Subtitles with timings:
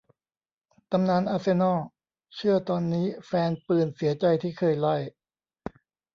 [0.91, 1.79] ตำนาน อาร์เซนอล
[2.35, 4.97] เชื่อตอนนี้แฟนปืนเสียใจที่เคยไล่